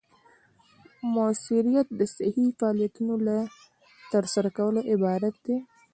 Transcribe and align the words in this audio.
مؤثریت 1.13 1.87
د 1.99 2.01
صحیح 2.17 2.49
فعالیتونو 2.59 3.13
له 3.27 3.37
ترسره 4.11 4.49
کولو 4.57 4.81
عبارت 4.93 5.35
دی. 5.45 5.57